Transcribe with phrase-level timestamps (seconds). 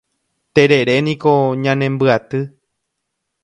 [0.53, 2.39] Tereréniko ñanembyaty